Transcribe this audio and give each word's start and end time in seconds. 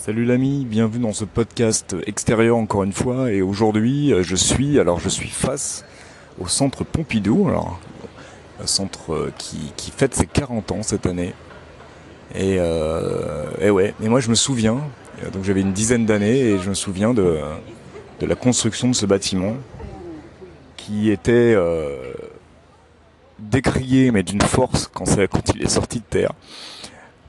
Salut 0.00 0.24
l'ami, 0.24 0.64
bienvenue 0.64 1.02
dans 1.02 1.12
ce 1.12 1.26
podcast 1.26 1.94
extérieur 2.06 2.56
encore 2.56 2.84
une 2.84 2.92
fois. 2.94 3.30
Et 3.30 3.42
aujourd'hui, 3.42 4.14
euh, 4.14 4.22
je 4.22 4.34
suis, 4.34 4.80
alors 4.80 4.98
je 4.98 5.10
suis 5.10 5.28
face 5.28 5.84
au 6.40 6.48
centre 6.48 6.84
Pompidou, 6.84 7.46
alors 7.48 7.78
un 8.62 8.66
centre 8.66 9.12
euh, 9.12 9.32
qui, 9.36 9.92
fête 9.94 10.14
ses 10.14 10.24
40 10.24 10.72
ans 10.72 10.82
cette 10.82 11.04
année. 11.04 11.34
Et, 12.34 12.56
euh, 12.58 13.70
ouais, 13.70 13.92
et 14.02 14.08
moi 14.08 14.20
je 14.20 14.30
me 14.30 14.34
souviens, 14.34 14.78
donc 15.34 15.44
j'avais 15.44 15.60
une 15.60 15.74
dizaine 15.74 16.06
d'années 16.06 16.52
et 16.52 16.58
je 16.58 16.70
me 16.70 16.74
souviens 16.74 17.12
de, 17.12 17.38
de 18.20 18.26
la 18.26 18.36
construction 18.36 18.88
de 18.88 18.94
ce 18.94 19.04
bâtiment 19.04 19.56
qui 20.78 21.10
était 21.10 21.54
décrié 23.38 24.12
mais 24.12 24.22
d'une 24.22 24.40
force 24.40 24.88
quand, 24.90 25.04
quand 25.26 25.54
il 25.54 25.62
est 25.62 25.68
sorti 25.68 25.98
de 25.98 26.04
terre. 26.04 26.32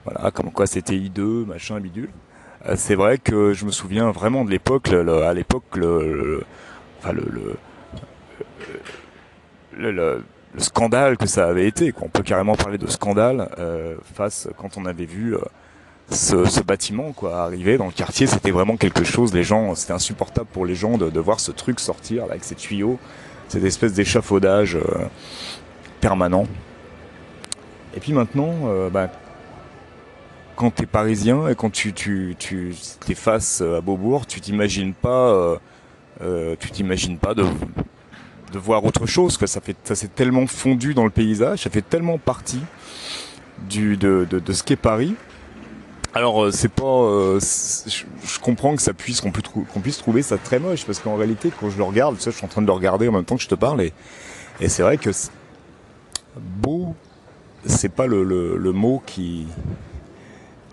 Voilà, 0.06 0.32
comme 0.32 0.52
quoi 0.52 0.68
c'était 0.68 0.96
hideux, 0.96 1.44
machin, 1.46 1.78
bidule. 1.82 2.10
Euh, 2.68 2.76
C'est 2.78 2.96
vrai 2.96 3.18
que 3.18 3.54
je 3.54 3.66
me 3.66 3.72
souviens 3.72 4.12
vraiment 4.12 4.46
de 4.46 4.52
l'époque, 4.52 4.90
à 4.90 5.34
l'époque, 5.34 5.76
le, 5.76 6.44
scandale 10.58 11.18
que 11.18 11.28
ça 11.28 11.48
avait 11.48 11.68
été. 11.68 11.94
On 12.02 12.10
peut 12.10 12.24
carrément 12.24 12.56
parler 12.56 12.78
de 12.78 12.88
scandale 12.88 13.50
euh, 13.58 13.96
face 14.14 14.50
quand 14.58 14.78
on 14.78 14.86
avait 14.86 15.06
vu 15.06 15.36
euh, 15.36 15.40
ce, 16.10 16.62
bâtiment 16.62 17.14
quoi 17.14 17.42
arriver 17.42 17.78
dans 17.78 17.86
le 17.86 17.92
quartier. 17.92 18.28
C'était 18.28 18.52
vraiment 18.52 18.78
quelque 18.78 19.04
chose. 19.04 19.34
Les 19.34 19.44
gens, 19.44 19.74
c'était 19.76 19.94
insupportable 19.94 20.48
pour 20.52 20.66
les 20.66 20.76
gens 20.76 20.98
de, 20.98 21.20
voir 21.20 21.40
ce 21.40 21.52
truc 21.52 21.80
sortir 21.80 22.26
avec 22.26 22.44
ces 22.44 22.56
tuyaux, 22.56 23.00
cette 23.48 23.64
espèce 23.64 23.94
d'échafaudage 23.94 24.78
permanent. 26.00 26.46
Et 27.96 28.00
puis 28.00 28.14
maintenant, 28.14 28.54
bah, 28.92 29.10
quand 30.62 30.70
t'es 30.70 30.86
parisien 30.86 31.48
et 31.48 31.56
quand 31.56 31.72
tu 31.72 31.92
tu 31.92 32.76
face 33.16 33.62
à 33.62 33.82
Beaubourg, 33.82 34.28
tu 34.28 34.40
t'imagines 34.40 34.94
pas 34.94 35.32
euh, 35.32 35.58
euh, 36.22 36.56
tu 36.60 36.84
pas 37.18 37.34
de 37.34 37.44
voir 38.54 38.86
autre 38.86 39.08
chose 39.08 39.40
ça 39.48 39.60
ça 39.84 39.96
s'est 39.96 40.08
tellement 40.08 40.46
fondu 40.46 40.94
dans 40.94 41.04
le 41.04 41.10
paysage, 41.10 41.64
ça 41.64 41.72
fait 41.72 41.82
tellement 41.82 42.20
partie 42.20 42.62
de 43.68 44.28
ce 44.54 44.62
qu'est 44.62 44.76
Paris. 44.76 45.16
Alors 46.14 46.44
euh, 46.44 46.52
c'est 46.52 46.72
pas 46.72 46.84
euh, 46.84 47.40
je, 47.40 48.40
comprends 48.40 48.76
que 48.76 48.84
ça 48.84 48.94
puisse 48.94 49.20
qu'on 49.20 49.32
puisse 49.32 49.98
trouver 49.98 50.22
ça 50.22 50.38
très 50.38 50.60
moche 50.60 50.86
parce 50.86 51.00
qu'en 51.00 51.16
réalité 51.16 51.52
quand 51.60 51.72
je 51.72 51.78
le 51.78 51.84
regarde, 51.84 52.20
sais, 52.20 52.30
je 52.30 52.36
suis 52.36 52.46
en 52.46 52.50
train 52.50 52.62
de 52.62 52.68
le 52.68 52.74
regarder 52.74 53.08
en 53.08 53.14
même 53.14 53.26
temps 53.26 53.38
que 53.38 53.42
je 53.42 53.48
te 53.48 53.56
parle 53.56 53.82
et 53.82 53.94
c'est 54.68 54.84
vrai 54.84 54.98
que 54.98 55.10
beau 56.38 56.94
c'est 57.66 57.90
pas 57.90 58.06
le 58.06 58.72
mot 58.74 59.02
qui 59.08 59.48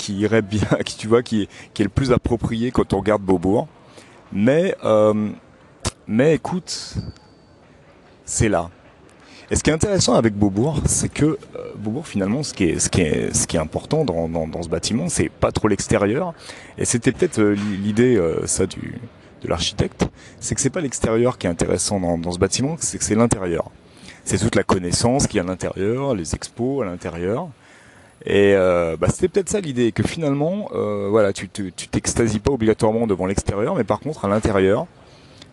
qui 0.09 0.15
irait 0.21 0.41
bien, 0.43 0.67
qui 0.87 0.97
tu 0.97 1.07
vois, 1.07 1.23
qui, 1.23 1.43
est- 1.43 1.49
qui 1.75 1.83
est 1.83 1.85
le 1.85 1.91
plus 1.91 2.13
approprié 2.13 2.71
quand 2.71 2.95
on 2.95 2.99
regarde 2.99 3.21
Beaubourg. 3.23 3.69
Mais, 4.33 4.75
euh, 4.85 5.29
mais 6.07 6.35
écoute, 6.35 6.95
c'est 8.25 8.49
là. 8.49 8.71
Et 9.51 9.57
ce 9.57 9.63
qui 9.63 9.71
est 9.71 9.73
intéressant 9.75 10.15
avec 10.15 10.35
Beaubourg, 10.35 10.81
c'est 10.87 11.09
que 11.11 11.25
euh, 11.57 11.73
Beaubourg 11.77 12.07
finalement, 12.07 12.43
ce 12.43 12.53
qui 12.55 12.65
est, 12.65 12.79
ce 12.79 12.89
qui 12.89 13.01
est, 13.03 13.35
ce 13.35 13.47
qui 13.47 13.57
est 13.57 13.61
important 13.61 14.05
dans, 14.07 14.29
dans, 14.29 14.47
dans 14.47 14.63
ce 14.63 14.69
bâtiment, 14.69 15.09
c'est 15.09 15.29
pas 15.31 15.53
trop 15.53 15.69
l'extérieur. 15.69 16.33
Et 16.79 16.85
c'était 16.87 17.13
peut-être 17.13 17.39
euh, 17.41 17.55
l'idée, 17.55 18.17
euh, 18.17 18.47
ça, 18.47 18.67
du, 18.67 18.99
de 19.43 19.49
l'architecte, 19.49 20.07
c'est 20.41 20.55
que 20.55 20.61
c'est 20.63 20.71
pas 20.71 20.81
l'extérieur 20.83 21.37
qui 21.39 21.47
est 21.47 21.51
intéressant 21.51 22.01
dans, 22.01 22.17
dans 22.19 22.33
ce 22.33 22.39
bâtiment, 22.39 22.77
c'est 22.79 22.97
que 22.99 23.05
c'est 23.05 23.15
l'intérieur. 23.15 23.71
C'est 24.25 24.39
toute 24.39 24.55
la 24.55 24.63
connaissance 24.65 25.27
qu'il 25.27 25.37
y 25.37 25.41
a 25.41 25.43
à 25.43 25.47
l'intérieur, 25.47 26.15
les 26.15 26.35
expos 26.35 26.83
à 26.83 26.87
l'intérieur. 26.87 27.49
Et 28.27 28.55
euh, 28.55 28.97
bah, 28.99 29.07
c'était 29.11 29.29
peut-être 29.29 29.49
ça 29.49 29.61
l'idée, 29.61 29.93
que 29.93 30.03
finalement, 30.03 30.71
euh, 30.75 31.09
voilà, 31.09 31.33
tu 31.33 31.49
te- 31.49 31.71
tu 31.71 31.89
t'extasies 31.89 32.41
pas 32.41 32.51
obligatoirement 32.51 33.07
devant 33.07 33.27
l'extérieur, 33.27 33.75
mais 33.77 33.85
par 33.85 34.01
contre 34.01 34.25
à 34.25 34.29
l'intérieur, 34.29 34.87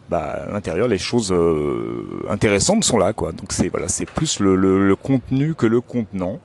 bah, 0.09 0.45
à 0.47 0.51
l'intérieur, 0.51 0.87
les 0.87 0.97
choses 0.97 1.31
euh, 1.31 2.25
intéressantes 2.29 2.83
sont 2.83 2.97
là, 2.97 3.13
quoi. 3.13 3.31
Donc 3.31 3.51
c'est 3.53 3.69
voilà, 3.69 3.87
c'est 3.87 4.05
plus 4.05 4.39
le, 4.39 4.55
le, 4.55 4.87
le 4.87 4.95
contenu 4.95 5.53
que 5.55 5.67
le 5.67 5.79
contenant. 5.81 6.39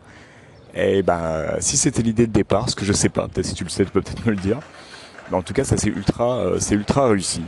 Et 0.74 1.02
ben, 1.02 1.56
si 1.60 1.76
c'était 1.76 2.02
l'idée 2.02 2.26
de 2.26 2.32
départ, 2.32 2.70
ce 2.70 2.76
que 2.76 2.84
je 2.84 2.92
sais 2.92 3.08
pas, 3.08 3.26
peut-être 3.26 3.46
si 3.46 3.54
tu 3.54 3.64
le 3.64 3.70
sais, 3.70 3.84
tu 3.84 3.90
peux 3.90 4.02
peut-être 4.02 4.24
me 4.24 4.30
le 4.30 4.36
dire. 4.36 4.58
Mais 5.30 5.36
en 5.36 5.42
tout 5.42 5.52
cas, 5.52 5.64
ça 5.64 5.76
c'est 5.76 5.88
ultra, 5.88 6.38
euh, 6.38 6.56
c'est 6.60 6.74
ultra 6.74 7.08
réussi. 7.08 7.42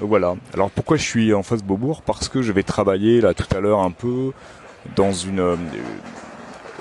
Donc 0.00 0.10
voilà. 0.10 0.34
Alors 0.52 0.70
pourquoi 0.70 0.96
je 0.96 1.02
suis 1.04 1.32
en 1.32 1.42
face 1.42 1.62
Beaubourg? 1.62 2.02
Parce 2.02 2.28
que 2.28 2.42
je 2.42 2.52
vais 2.52 2.62
travailler 2.64 3.20
là 3.20 3.34
tout 3.34 3.46
à 3.56 3.60
l'heure 3.60 3.80
un 3.80 3.92
peu 3.92 4.32
dans 4.94 5.12
une 5.12 5.40
euh, 5.40 5.56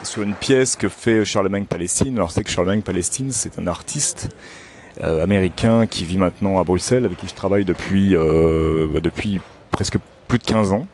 sur 0.05 0.21
une 0.21 0.33
pièce 0.33 0.75
que 0.75 0.87
fait 0.87 1.25
Charlemagne 1.25 1.65
Palestine. 1.65 2.15
Alors 2.15 2.31
c'est 2.31 2.43
que 2.43 2.49
Charlemagne 2.49 2.81
Palestine, 2.81 3.31
c'est 3.31 3.59
un 3.59 3.67
artiste 3.67 4.29
euh, 5.03 5.23
américain 5.23 5.87
qui 5.87 6.05
vit 6.05 6.17
maintenant 6.17 6.59
à 6.59 6.63
Bruxelles, 6.63 7.05
avec 7.05 7.17
qui 7.17 7.27
je 7.27 7.33
travaille 7.33 7.65
depuis 7.65 8.15
euh, 8.15 8.87
bah, 8.93 8.99
depuis 9.01 9.41
presque 9.71 9.97
plus 10.27 10.37
de 10.37 10.43
15 10.43 10.71
ans 10.71 10.87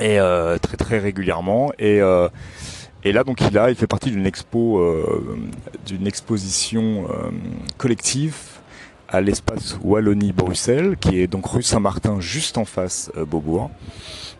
et 0.00 0.18
euh, 0.18 0.56
très 0.58 0.76
très 0.76 0.98
régulièrement. 0.98 1.72
Et 1.78 2.00
et 3.04 3.12
là 3.12 3.24
donc 3.24 3.40
il 3.42 3.58
a, 3.58 3.70
il 3.70 3.76
fait 3.76 3.86
partie 3.86 4.10
d'une 4.10 4.26
expo, 4.26 4.82
d'une 5.86 6.06
exposition 6.06 7.06
collective 7.76 8.36
à 9.08 9.20
l'espace 9.20 9.78
Wallonie 9.82 10.32
Bruxelles, 10.32 10.96
qui 11.00 11.20
est 11.20 11.26
donc 11.26 11.46
rue 11.46 11.62
Saint-Martin, 11.62 12.20
juste 12.20 12.58
en 12.58 12.64
face 12.64 13.10
euh, 13.16 13.24
Beaubourg. 13.24 13.70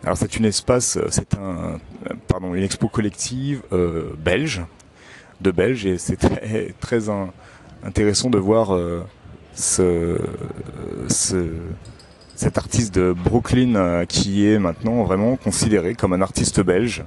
Alors 0.03 0.17
c'est 0.17 0.35
une 0.37 0.45
espace, 0.45 0.97
euh, 0.97 1.07
c'est 1.09 1.35
un, 1.35 1.39
euh, 2.09 2.13
pardon, 2.27 2.53
une 2.53 2.63
expo 2.63 2.87
collective 2.87 3.61
euh, 3.71 4.11
belge, 4.17 4.61
de 5.41 5.51
Belges, 5.51 5.85
et 5.85 5.97
c'est 5.97 6.15
très, 6.17 6.73
très 6.79 7.09
in- 7.09 7.29
intéressant 7.83 8.29
de 8.29 8.37
voir 8.37 8.73
euh, 8.75 9.03
ce, 9.53 10.19
ce, 11.07 11.47
cet 12.35 12.57
artiste 12.57 12.93
de 12.93 13.13
Brooklyn 13.13 13.75
euh, 13.75 14.05
qui 14.05 14.45
est 14.47 14.59
maintenant 14.59 15.03
vraiment 15.03 15.35
considéré 15.37 15.95
comme 15.95 16.13
un 16.13 16.21
artiste 16.21 16.59
belge. 16.61 17.03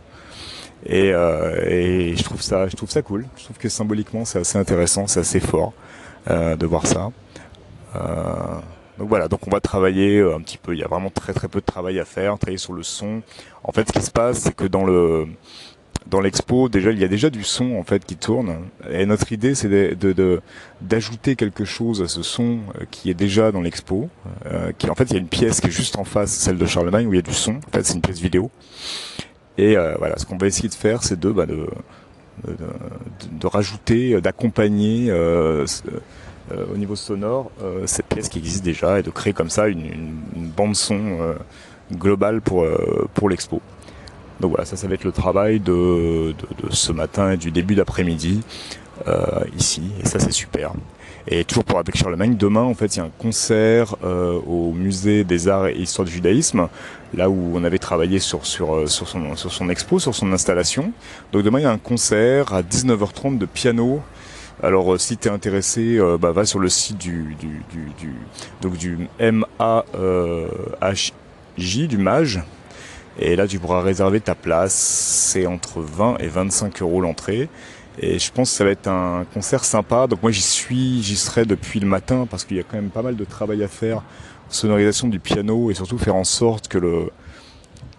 Et, 0.87 1.13
euh, 1.13 1.63
et 1.69 2.17
je 2.17 2.23
trouve 2.25 2.41
ça, 2.41 2.67
je 2.67 2.75
trouve 2.75 2.91
ça 2.91 3.03
cool. 3.03 3.27
Je 3.37 3.45
trouve 3.45 3.59
que 3.59 3.69
symboliquement 3.69 4.25
c'est 4.25 4.39
assez 4.39 4.57
intéressant, 4.59 5.07
c'est 5.07 5.21
assez 5.21 5.41
fort 5.41 5.75
euh, 6.31 6.57
de 6.57 6.67
voir 6.67 6.87
ça. 6.87 7.11
Euh, 7.97 8.59
donc 8.99 9.09
voilà, 9.09 9.29
donc 9.29 9.47
on 9.47 9.51
va 9.51 9.61
travailler 9.61 10.19
euh, 10.19 10.37
un 10.37 10.41
petit 10.41 10.59
peu. 10.59 10.75
Il 10.75 10.79
y 10.81 10.85
a 10.85 10.89
vraiment 10.89 11.11
très 11.11 11.33
très 11.33 11.49
peu 11.49 11.61
de 11.61 11.65
travail 11.65 11.99
à 11.99 12.05
faire, 12.05 12.39
travailler 12.39 12.59
sur 12.59 12.73
le 12.73 12.83
son. 12.83 13.23
En 13.65 13.73
fait, 13.73 13.89
ce 13.89 13.93
qui 13.93 14.03
se 14.05 14.11
passe, 14.11 14.39
c'est 14.41 14.55
que 14.55 14.65
dans 14.67 14.85
le 14.85 15.27
dans 16.07 16.21
l'expo, 16.21 16.69
déjà 16.69 16.91
il 16.93 16.99
y 16.99 17.05
a 17.05 17.09
déjà 17.09 17.31
du 17.31 17.45
son 17.45 17.77
en 17.77 17.83
fait 17.85 18.05
qui 18.05 18.17
tourne. 18.17 18.57
Et 18.91 19.07
notre 19.07 19.33
idée, 19.33 19.55
c'est 19.55 19.69
de 19.69 20.41
d'ajouter 20.81 21.37
quelque 21.37 21.65
chose 21.65 22.03
à 22.03 22.09
ce 22.09 22.23
son 22.23 22.61
euh, 22.81 22.85
qui 22.91 23.11
est 23.11 23.15
déjà 23.15 23.53
dans 23.53 23.61
l'expo. 23.61 24.09
Euh, 24.47 24.73
qui 24.77 24.89
en 24.91 24.95
fait, 24.95 25.05
il 25.05 25.13
y 25.13 25.17
a 25.17 25.21
une 25.21 25.29
pièce 25.29 25.61
qui 25.61 25.69
est 25.69 25.71
juste 25.73 25.97
en 25.97 26.05
face, 26.05 26.31
celle 26.31 26.59
de 26.59 26.67
Charlemagne, 26.67 27.07
où 27.07 27.13
il 27.13 27.17
y 27.17 27.21
a 27.21 27.23
du 27.23 27.33
son. 27.35 27.57
En 27.57 27.71
fait, 27.73 27.85
c'est 27.85 27.95
une 27.95 28.01
pièce 28.03 28.21
vidéo. 28.21 28.51
Et 29.59 29.77
euh, 29.77 29.95
voilà, 29.99 30.17
ce 30.19 30.25
qu'on 30.27 30.37
va 30.39 30.47
essayer 30.47 30.69
de 30.69 30.75
faire, 30.75 31.03
c'est 31.03 31.19
de, 31.21 31.31
bah, 31.31 31.45
de, 31.45 31.67
de, 32.47 32.57
de- 33.33 33.47
rajouter, 33.47 34.21
d'accompagner 34.23 35.11
euh, 35.11 35.67
euh, 36.53 36.65
au 36.73 36.77
niveau 36.77 36.97
sonore 36.97 37.51
euh, 37.63 37.87
cette 37.87 38.07
pièce 38.07 38.29
qui 38.29 38.39
existe 38.39 38.65
déjà 38.65 38.99
et 38.99 39.03
de 39.03 39.11
créer 39.11 39.33
comme 39.33 39.51
ça 39.51 39.69
une, 39.69 39.85
une, 39.87 40.17
une 40.37 40.49
bande 40.49 40.75
son 40.77 40.99
euh, 41.21 41.35
globale 41.93 42.41
pour 42.41 42.63
euh, 42.63 43.09
pour 43.15 43.29
l'expo. 43.29 43.61
Donc 44.41 44.51
voilà, 44.53 44.65
ça, 44.65 44.77
ça 44.77 44.89
va 44.89 44.95
être 44.95 45.05
le 45.05 45.13
travail 45.13 45.61
de, 45.61 46.33
de, 46.33 46.67
de 46.67 46.73
ce 46.73 46.93
matin 46.93 47.33
et 47.33 47.37
du 47.37 47.51
début 47.51 47.75
d'après-midi 47.75 48.41
euh, 49.07 49.45
ici, 49.59 49.83
et 50.03 50.07
ça 50.07 50.19
c'est 50.19 50.33
super. 50.33 50.73
Et 51.29 51.45
toujours 51.45 51.65
pour 51.65 51.79
avec 51.79 51.97
Charlemagne, 51.97 52.37
demain 52.37 52.63
en 52.63 52.75
fait 52.75 52.97
il 52.97 52.99
y 52.99 53.03
a 53.03 53.05
un 53.05 53.11
concert 53.19 53.95
euh, 54.03 54.41
au 54.47 54.73
musée 54.73 55.23
des 55.25 55.49
arts 55.49 55.69
et 55.69 55.77
histoire 55.77 56.07
du 56.07 56.13
judaïsme, 56.13 56.69
là 57.15 57.29
où 57.29 57.53
on 57.55 57.63
avait 57.65 57.79
travaillé 57.79 58.19
sur 58.19 58.47
sur 58.47 58.89
sur 58.89 59.07
son 59.07 59.37
sur 59.37 59.53
son 59.53 59.69
expo, 59.69 59.99
sur 59.99 60.15
son 60.15 60.33
installation. 60.33 60.93
Donc 61.33 61.43
demain 61.43 61.59
il 61.61 61.63
y 61.63 61.67
a 61.67 61.71
un 61.71 61.79
concert 61.79 62.55
à 62.55 62.63
19h30 62.63 63.37
de 63.39 63.47
piano. 63.47 64.01
Alors 64.63 64.93
euh, 64.93 64.99
si 64.99 65.17
tu 65.17 65.29
es 65.29 65.31
intéressé, 65.31 65.97
euh, 65.99 66.19
bah, 66.19 66.33
va 66.33 66.45
sur 66.45 66.59
le 66.59 66.69
site 66.69 66.99
du 66.99 67.35
du 67.39 67.63
du, 67.71 67.91
du 67.99 68.15
donc 68.61 68.77
du 68.77 69.09
M 69.19 69.45
euh, 69.95 70.49
du 71.89 71.99
Mage. 71.99 72.43
Et 73.19 73.37
là, 73.37 73.47
tu 73.47 73.59
pourras 73.59 73.83
réserver 73.83 74.21
ta 74.21 74.35
place. 74.35 74.73
C'est 74.75 75.47
entre 75.47 75.81
20 75.81 76.19
et 76.19 76.29
25 76.29 76.81
euros 76.83 77.01
l'entrée. 77.01 77.49
Et 77.99 78.19
je 78.19 78.33
pense 78.33 78.51
que 78.51 78.57
ça 78.57 78.65
va 78.65 78.71
être 78.71 78.89
un 78.89 79.25
concert 79.35 79.65
sympa. 79.65 80.07
Donc 80.07 80.23
moi, 80.23 80.31
j'y 80.31 80.41
suis, 80.43 81.03
j'y 81.03 81.17
serai 81.17 81.45
depuis 81.45 81.81
le 81.81 81.87
matin 81.87 82.27
parce 82.31 82.45
qu'il 82.45 82.57
y 82.57 82.61
a 82.61 82.63
quand 82.63 82.77
même 82.77 82.89
pas 82.91 83.03
mal 83.03 83.17
de 83.17 83.25
travail 83.25 83.63
à 83.63 83.69
faire. 83.69 84.03
Sonorisation 84.49 85.09
du 85.09 85.21
piano 85.21 85.71
et 85.71 85.75
surtout 85.75 85.99
faire 85.99 86.17
en 86.17 86.25
sorte 86.25 86.69
que 86.69 86.79
le, 86.79 87.11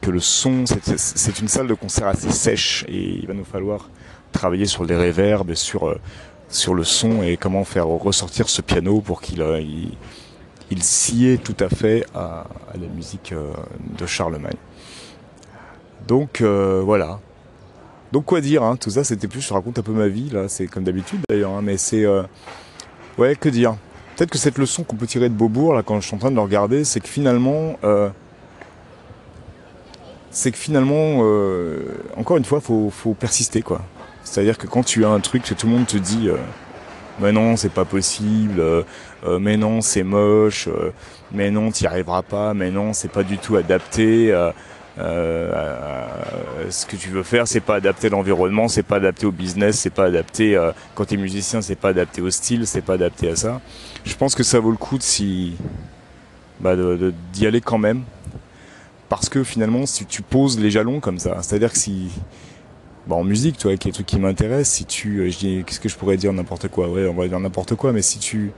que 0.02 0.10
le 0.12 0.20
son, 0.20 0.66
c'est- 0.66 1.40
une 1.40 1.48
salle 1.48 1.68
de 1.68 1.74
concert 1.76 2.08
assez 2.08 2.32
sèche 2.32 2.84
et 2.88 3.20
il 3.20 3.28
va 3.28 3.34
nous 3.34 3.46
falloir 3.46 3.90
travailler 4.32 4.66
sur 4.66 4.84
les 4.84 4.96
réverbes 4.96 5.52
et 5.52 5.56
sur, 5.56 5.96
sur 6.52 6.74
le 6.74 6.84
son 6.84 7.24
et 7.24 7.38
comment 7.38 7.64
faire 7.64 7.88
ressortir 7.88 8.50
ce 8.50 8.62
piano 8.62 9.02
pour 9.02 9.22
qu'il 9.22 9.42
euh, 9.42 9.60
il, 9.60 9.94
il 10.70 10.84
sied 10.84 11.38
tout 11.38 11.56
à 11.60 11.70
fait 11.70 12.06
à, 12.14 12.46
la 12.80 12.88
musique 12.88 13.32
euh, 13.32 13.54
de 13.98 14.06
Charlemagne. 14.06 14.58
Donc 16.08 16.42
euh, 16.42 16.82
voilà. 16.84 17.20
Donc 18.12 18.26
quoi 18.26 18.42
dire, 18.42 18.64
hein, 18.64 18.76
tout 18.76 18.90
ça 18.90 19.06
c'était 19.06 19.30
plus, 19.30 19.42
je 19.42 19.54
raconte 19.54 19.80
un 19.80 19.82
peu 19.82 19.94
ma 19.94 20.10
vie, 20.10 20.30
là, 20.30 20.50
c'est 20.50 20.68
comme 20.68 20.84
d'habitude 20.84 21.22
d'ailleurs, 21.30 21.52
hein, 21.52 21.62
mais 21.64 21.78
c'est... 21.78 22.06
Ouais, 23.18 23.36
que 23.36 23.48
dire 23.48 23.76
Peut-être 24.16 24.32
que 24.32 24.38
cette 24.38 24.58
leçon 24.58 24.84
qu'on 24.84 24.98
peut 24.98 25.08
tirer 25.08 25.30
de 25.30 25.34
Beaubourg, 25.34 25.74
là, 25.74 25.82
quand 25.82 26.00
je 26.02 26.08
suis 26.08 26.16
en 26.16 26.20
train 26.20 26.30
de 26.30 26.36
le 26.36 26.42
regarder, 26.42 26.84
c'est 26.84 27.00
que 27.00 27.08
finalement, 27.08 27.78
c'est 30.30 30.52
que 30.52 30.58
finalement, 30.58 31.20
encore 32.18 32.36
une 32.36 32.44
fois, 32.44 32.60
faut, 32.60 32.90
faut 32.90 33.14
persister, 33.14 33.62
quoi. 33.62 33.82
C'est-à-dire 34.24 34.58
que 34.58 34.68
quand 34.68 34.84
tu 34.84 35.06
as 35.06 35.10
un 35.10 35.20
truc 35.20 35.44
que 35.44 35.54
tout 35.54 35.68
le 35.68 35.74
monde 35.74 35.88
te 35.88 35.98
dit, 35.98 36.30
euh, 36.30 36.38
mais 37.20 37.32
non, 37.32 37.56
c'est 37.56 37.70
pas 37.70 37.86
possible, 37.86 38.60
euh, 38.60 38.84
euh, 39.26 39.40
mais 39.40 39.58
non, 39.58 39.82
c'est 39.82 40.04
moche, 40.04 40.68
mais 41.32 41.52
non, 41.52 41.72
t'y 41.72 41.86
arriveras 41.86 42.24
pas, 42.24 42.54
mais 42.54 42.72
non, 42.72 42.94
c'est 42.94 43.12
pas 43.12 43.24
du 43.24 43.38
tout 43.38 43.56
adapté. 43.56 44.34
Euh, 44.98 46.08
ce 46.70 46.86
que 46.86 46.96
tu 46.96 47.10
veux 47.10 47.24
faire, 47.24 47.48
c'est 47.48 47.60
pas 47.60 47.76
adapté 47.76 48.08
à 48.08 48.10
l'environnement, 48.10 48.68
c'est 48.68 48.84
pas 48.84 48.98
adapté 48.98 49.26
au 49.26 49.32
business, 49.32 49.80
c'est 49.80 49.90
pas 49.90 50.06
adapté 50.06 50.60
quand 50.96 51.06
t'es 51.06 51.18
musicien, 51.18 51.62
c'est 51.62 51.76
pas 51.76 51.90
adapté 51.90 52.22
au 52.22 52.30
style, 52.30 52.68
c'est 52.68 52.82
pas 52.82 52.94
adapté 52.94 53.30
à 53.30 53.36
ça. 53.36 53.62
Je 54.04 54.16
pense 54.16 54.36
que 54.36 54.44
ça 54.44 54.60
vaut 54.60 54.72
le 54.72 54.78
coup 54.78 54.98
de 54.98 55.04
si 55.04 55.56
bah 56.60 56.76
de, 56.76 56.96
de, 56.96 57.14
d'y 57.34 57.48
aller 57.48 57.62
quand 57.62 57.80
même, 57.80 58.04
parce 59.10 59.30
que 59.30 59.44
finalement, 59.44 59.86
si 59.86 60.06
tu 60.06 60.22
poses 60.22 60.60
les 60.60 60.70
jalons 60.70 61.00
comme 61.00 61.20
ça, 61.20 61.38
c'est-à-dire 61.42 61.72
que 61.72 61.78
si 61.78 62.10
bah 63.08 63.16
en 63.16 63.24
musique, 63.24 63.58
tu 63.58 63.68
vois, 63.68 63.78
qui 63.78 63.88
est 63.88 63.92
le 63.92 63.96
truc 63.96 64.06
qui 64.06 64.20
m'intéresse, 64.20 64.70
si 64.70 64.86
tu, 64.86 65.32
je 65.32 65.38
dis, 65.38 65.64
qu'est-ce 65.66 65.80
que 65.80 65.90
je 65.90 65.96
pourrais 65.96 66.18
dire 66.18 66.32
n'importe 66.34 66.68
quoi, 66.68 66.88
ouais, 66.90 67.08
on 67.08 67.14
va 67.14 67.28
dire 67.28 67.40
n'importe 67.40 67.76
quoi, 67.76 67.92
mais 67.94 68.02
si 68.02 68.20
tu 68.20 68.52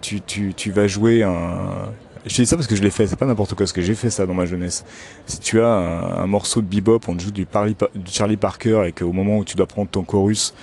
tu, 0.00 0.20
tu, 0.20 0.52
tu, 0.54 0.70
vas 0.72 0.86
jouer 0.86 1.22
un, 1.22 1.88
je 2.26 2.34
dis 2.34 2.46
ça 2.46 2.56
parce 2.56 2.66
que 2.66 2.76
je 2.76 2.82
l'ai 2.82 2.90
fait, 2.90 3.06
c'est 3.06 3.16
pas 3.16 3.26
n'importe 3.26 3.50
quoi, 3.50 3.58
parce 3.58 3.72
que 3.72 3.80
j'ai 3.80 3.94
fait 3.94 4.10
ça 4.10 4.26
dans 4.26 4.34
ma 4.34 4.44
jeunesse. 4.44 4.84
Si 5.26 5.40
tu 5.40 5.60
as 5.60 5.68
un, 5.68 6.26
morceau 6.26 6.60
de 6.60 6.66
bebop, 6.66 7.00
on 7.08 7.16
te 7.16 7.22
joue 7.22 7.30
du, 7.30 7.46
du 7.46 8.12
Charlie 8.12 8.36
Parker 8.36 8.82
et 8.86 8.92
qu'au 8.92 9.12
moment 9.12 9.38
où 9.38 9.44
tu 9.44 9.56
dois 9.56 9.66
prendre 9.66 9.88
ton 9.88 10.02
chorus, 10.02 10.54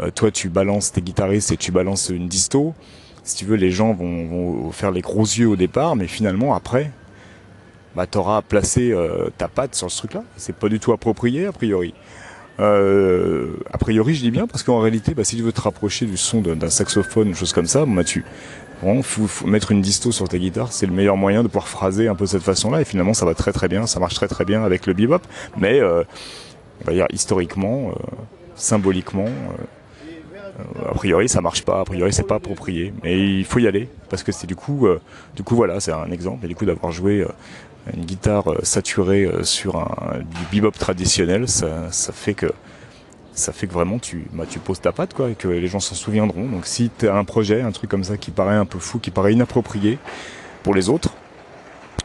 euh, 0.00 0.10
toi 0.10 0.30
tu 0.30 0.48
balances 0.48 0.92
tes 0.92 1.02
guitaristes 1.02 1.52
et 1.52 1.56
tu 1.56 1.70
balances 1.70 2.08
une 2.08 2.28
disto, 2.28 2.74
si 3.24 3.36
tu 3.36 3.44
veux, 3.44 3.56
les 3.56 3.70
gens 3.70 3.92
vont, 3.92 4.26
vont 4.26 4.72
faire 4.72 4.90
les 4.90 5.02
gros 5.02 5.24
yeux 5.24 5.48
au 5.48 5.56
départ, 5.56 5.96
mais 5.96 6.06
finalement 6.06 6.54
après, 6.54 6.90
bah 7.94 8.06
t'auras 8.06 8.42
placé 8.42 8.92
euh, 8.92 9.28
ta 9.36 9.48
patte 9.48 9.74
sur 9.74 9.90
ce 9.90 9.98
truc-là. 9.98 10.24
C'est 10.36 10.54
pas 10.54 10.68
du 10.68 10.80
tout 10.80 10.92
approprié 10.92 11.46
a 11.46 11.52
priori. 11.52 11.94
Euh, 12.60 13.56
a 13.72 13.78
priori, 13.78 14.14
je 14.14 14.20
dis 14.20 14.30
bien 14.30 14.46
parce 14.46 14.62
qu'en 14.62 14.80
réalité, 14.80 15.14
bah, 15.14 15.24
si 15.24 15.36
tu 15.36 15.42
veux 15.42 15.52
te 15.52 15.60
rapprocher 15.60 16.06
du 16.06 16.16
son 16.16 16.40
d'un 16.40 16.70
saxophone, 16.70 17.28
une 17.28 17.34
chose 17.34 17.52
comme 17.52 17.66
ça, 17.66 17.84
bah, 17.86 18.04
tu 18.04 18.24
faut, 19.02 19.46
mettre 19.46 19.70
une 19.70 19.80
disto 19.80 20.10
sur 20.10 20.28
ta 20.28 20.38
guitare, 20.38 20.72
c'est 20.72 20.86
le 20.86 20.92
meilleur 20.92 21.16
moyen 21.16 21.42
de 21.42 21.48
pouvoir 21.48 21.68
phraser 21.68 22.08
un 22.08 22.14
peu 22.14 22.24
de 22.24 22.30
cette 22.30 22.42
façon-là. 22.42 22.80
Et 22.80 22.84
finalement, 22.84 23.14
ça 23.14 23.24
va 23.24 23.34
très 23.34 23.52
très 23.52 23.68
bien, 23.68 23.86
ça 23.86 24.00
marche 24.00 24.14
très 24.14 24.28
très 24.28 24.44
bien 24.44 24.64
avec 24.64 24.86
le 24.86 24.92
bebop. 24.92 25.22
Mais, 25.56 25.80
euh, 25.80 26.02
on 26.82 26.86
va 26.86 26.92
dire 26.92 27.06
historiquement, 27.12 27.92
symboliquement, 28.56 29.28
a 30.84 30.94
priori, 30.94 31.28
ça 31.28 31.40
marche 31.40 31.64
pas. 31.64 31.80
A 31.80 31.84
priori, 31.84 32.12
c'est 32.12 32.26
pas 32.26 32.34
approprié. 32.36 32.92
Mais 33.04 33.18
il 33.18 33.44
faut 33.44 33.60
y 33.60 33.68
aller 33.68 33.88
parce 34.10 34.24
que 34.24 34.32
c'est 34.32 34.48
du 34.48 34.56
coup, 34.56 34.88
du 35.36 35.44
coup, 35.44 35.54
voilà, 35.54 35.78
c'est 35.78 35.92
un 35.92 36.10
exemple. 36.10 36.44
Et 36.44 36.48
du 36.48 36.56
coup, 36.56 36.64
d'avoir 36.64 36.90
joué 36.90 37.24
une 37.94 38.04
guitare 38.04 38.52
euh, 38.52 38.60
saturée 38.62 39.24
euh, 39.24 39.42
sur 39.42 39.76
un, 39.76 40.18
du 40.18 40.46
bebop 40.52 40.72
traditionnel, 40.72 41.48
ça, 41.48 41.90
ça 41.90 42.12
fait 42.12 42.34
que 42.34 42.52
ça 43.34 43.52
fait 43.52 43.66
que 43.66 43.72
vraiment 43.72 43.98
tu, 43.98 44.26
bah, 44.32 44.44
tu 44.48 44.58
poses 44.58 44.80
ta 44.80 44.92
patte 44.92 45.14
quoi 45.14 45.30
et 45.30 45.34
que 45.34 45.48
les 45.48 45.66
gens 45.66 45.80
s'en 45.80 45.94
souviendront. 45.94 46.46
Donc 46.46 46.66
si 46.66 46.90
tu 46.96 47.08
as 47.08 47.14
un 47.14 47.24
projet, 47.24 47.62
un 47.62 47.72
truc 47.72 47.90
comme 47.90 48.04
ça 48.04 48.16
qui 48.16 48.30
paraît 48.30 48.54
un 48.54 48.66
peu 48.66 48.78
fou, 48.78 48.98
qui 48.98 49.10
paraît 49.10 49.32
inapproprié 49.32 49.98
pour 50.62 50.74
les 50.74 50.88
autres, 50.90 51.14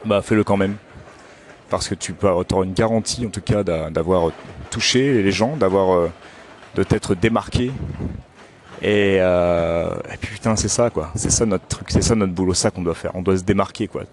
bah 0.05 0.21
fais-le 0.21 0.43
quand 0.43 0.57
même. 0.57 0.77
Parce 1.69 1.89
que 1.89 1.95
tu 1.95 2.13
peux 2.13 2.27
avoir 2.29 2.63
une 2.63 2.73
garantie 2.73 3.25
en 3.25 3.29
tout 3.29 3.41
cas 3.41 3.63
d'avoir 3.63 4.31
touché 4.69 5.21
les 5.21 5.33
gens, 5.33 5.57
d'avoir 5.57 5.97
euh, 5.97 6.11
de 6.75 6.83
t'être 6.83 7.13
démarqué. 7.13 7.71
Et, 8.81 9.15
et 9.15 10.17
puis 10.21 10.35
putain 10.35 10.55
c'est 10.55 10.67
ça 10.67 10.91
quoi, 10.91 11.11
c'est 11.15 11.31
ça 11.31 11.47
notre 11.47 11.65
truc, 11.65 11.87
c'est 11.89 12.03
ça 12.03 12.13
notre 12.13 12.33
boulot, 12.33 12.53
ça 12.53 12.69
qu'on 12.69 12.83
doit 12.83 12.93
faire, 12.93 13.11
on 13.15 13.23
doit 13.23 13.35
se 13.35 13.43
démarquer 13.43 13.87
quoi. 13.87 14.03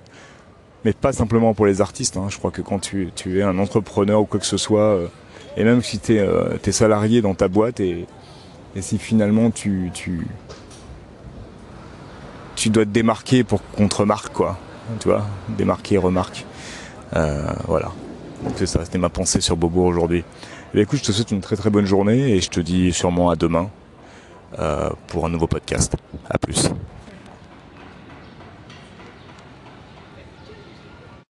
Mais 0.85 0.93
pas 0.93 1.13
simplement 1.13 1.55
pour 1.55 1.67
les 1.67 1.81
artistes, 1.81 2.17
hein. 2.17 2.27
je 2.29 2.37
crois 2.37 2.51
que 2.51 2.61
quand 2.61 2.79
tu, 2.79 3.11
es 3.27 3.43
un 3.43 3.59
entrepreneur 3.59 4.21
ou 4.21 4.27
quoi 4.27 4.39
que 4.39 4.47
ce 4.47 4.59
soit, 4.59 4.81
euh, 4.81 5.07
et 5.57 5.65
même 5.65 5.83
si 5.83 5.99
tu 5.99 6.17
es, 6.17 6.19
euh, 6.19 6.59
salarié 6.73 7.23
dans 7.23 7.35
ta 7.35 7.49
boîte 7.49 7.81
et, 7.81 8.07
si 8.81 8.99
finalement 8.99 9.51
tu, 9.51 9.91
tu, 9.95 10.27
tu 12.57 12.71
dois 12.71 12.85
te 12.85 12.91
démarquer 12.91 13.45
pour 13.45 13.63
qu'on 13.71 13.89
te 13.89 13.97
remarque, 13.97 14.33
quoi. 14.33 14.59
Tu 14.99 15.09
vois, 15.09 15.25
démarquer, 15.49 15.97
remarque. 15.97 16.45
Euh, 17.15 17.45
voilà. 17.67 17.93
Donc 18.43 18.55
c'est 18.57 18.67
ça, 18.67 18.85
c'était 18.85 18.99
ma 18.99 19.09
pensée 19.09 19.41
sur 19.41 19.57
Bobo 19.57 19.87
aujourd'hui. 19.87 20.25
Et 20.75 20.81
écoute, 20.81 20.99
je 20.99 21.05
te 21.05 21.13
souhaite 21.13 21.31
une 21.31 21.41
très 21.41 21.57
très 21.57 21.71
bonne 21.71 21.87
journée 21.87 22.33
et 22.33 22.41
je 22.41 22.51
te 22.51 22.61
dis 22.61 22.93
sûrement 22.93 23.31
à 23.31 23.37
demain 23.37 23.71
pour 25.07 25.25
un 25.25 25.29
nouveau 25.29 25.47
podcast. 25.47 25.97
À 26.29 26.39
plus. 26.39 26.64